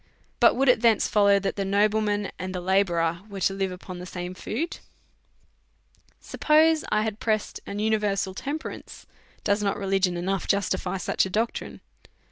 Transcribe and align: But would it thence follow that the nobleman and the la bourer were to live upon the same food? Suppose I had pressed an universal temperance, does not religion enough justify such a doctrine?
But 0.39 0.55
would 0.55 0.67
it 0.67 0.81
thence 0.81 1.07
follow 1.07 1.37
that 1.37 1.57
the 1.57 1.63
nobleman 1.63 2.31
and 2.39 2.55
the 2.55 2.59
la 2.59 2.81
bourer 2.81 3.21
were 3.29 3.41
to 3.41 3.53
live 3.53 3.71
upon 3.71 3.99
the 3.99 4.07
same 4.07 4.33
food? 4.33 4.79
Suppose 6.19 6.83
I 6.89 7.03
had 7.03 7.19
pressed 7.19 7.59
an 7.67 7.77
universal 7.77 8.33
temperance, 8.33 9.05
does 9.43 9.61
not 9.61 9.77
religion 9.77 10.17
enough 10.17 10.47
justify 10.47 10.97
such 10.97 11.27
a 11.27 11.29
doctrine? 11.29 11.81